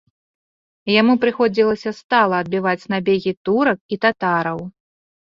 Яму 0.99 1.13
прыходзілася 1.25 1.91
стала 1.97 2.39
адбіваць 2.43 2.87
набегі 2.93 3.33
турак 3.49 3.79
і 3.97 3.99
татараў. 4.07 4.59